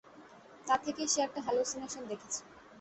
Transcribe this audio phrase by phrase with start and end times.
[0.67, 2.39] তা থেকেই সে একটা হেলুসিনেশন দেখেছে।